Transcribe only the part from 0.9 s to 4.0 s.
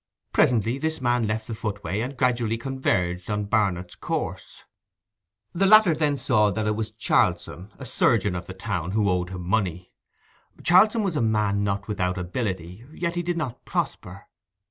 man left the footway, and gradually converged on Barnet's